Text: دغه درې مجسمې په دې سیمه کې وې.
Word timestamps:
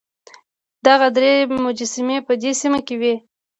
دغه 0.87 1.07
درې 1.17 1.31
مجسمې 1.65 2.17
په 2.27 2.33
دې 2.41 2.51
سیمه 2.61 2.79
کې 2.87 2.95
وې. 3.01 3.15